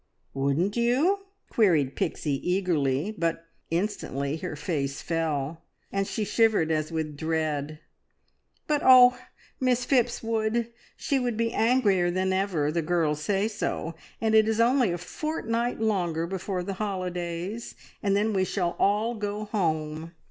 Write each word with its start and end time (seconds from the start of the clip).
"Wouldn't 0.33 0.75
you?" 0.75 1.19
queried 1.51 1.95
Pixie 1.95 2.41
eagerly, 2.51 3.13
but 3.15 3.45
instantly 3.69 4.35
her 4.37 4.55
face 4.55 4.99
fell, 4.99 5.61
and 5.91 6.07
she 6.07 6.23
shivered 6.23 6.71
as 6.71 6.91
with 6.91 7.15
dread. 7.15 7.79
"But, 8.65 8.81
oh, 8.83 9.15
Miss 9.59 9.85
Phipps 9.85 10.23
would! 10.23 10.71
She 10.97 11.19
would 11.19 11.37
be 11.37 11.53
angrier 11.53 12.09
than 12.09 12.33
ever! 12.33 12.71
The 12.71 12.81
girls 12.81 13.21
say 13.21 13.47
so, 13.47 13.93
and 14.19 14.33
it 14.33 14.47
is 14.47 14.59
only 14.59 14.91
a 14.91 14.97
fortnight 14.97 15.79
longer 15.79 16.25
before 16.25 16.63
the 16.63 16.73
holidays, 16.81 17.75
and 18.01 18.15
then 18.15 18.33
we 18.33 18.43
shall 18.43 18.71
all 18.79 19.13
go 19.13 19.45
home. 19.45 20.13